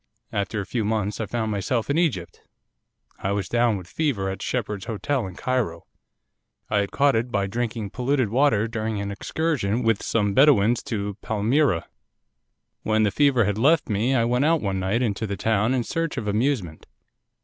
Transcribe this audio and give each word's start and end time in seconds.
After 0.31 0.59
a 0.59 0.65
few 0.65 0.83
months 0.83 1.21
I 1.21 1.27
found 1.27 1.51
myself 1.51 1.87
in 1.87 1.99
Egypt, 1.99 2.41
I 3.19 3.31
was 3.33 3.47
down 3.47 3.77
with 3.77 3.85
fever 3.87 4.29
at 4.31 4.41
Shepheard's 4.41 4.85
Hotel 4.85 5.27
in 5.27 5.35
Cairo. 5.35 5.85
I 6.71 6.77
had 6.79 6.91
caught 6.91 7.15
it 7.15 7.29
by 7.29 7.45
drinking 7.45 7.91
polluted 7.91 8.29
water 8.29 8.67
during 8.67 8.99
an 8.99 9.11
excursion 9.11 9.83
with 9.83 10.01
some 10.01 10.33
Bedouins 10.33 10.81
to 10.85 11.17
Palmyra. 11.21 11.87
'When 12.81 13.03
the 13.03 13.11
fever 13.11 13.45
had 13.45 13.59
left 13.59 13.89
me 13.89 14.15
I 14.15 14.25
went 14.25 14.43
out 14.43 14.59
one 14.63 14.79
night 14.79 15.03
into 15.03 15.27
the 15.27 15.37
town 15.37 15.71
in 15.75 15.83
search 15.83 16.17
of 16.17 16.27
amusement. 16.27 16.87